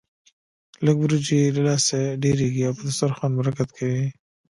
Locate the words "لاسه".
1.67-1.97